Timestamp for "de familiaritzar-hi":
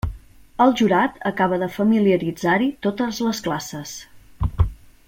1.63-2.71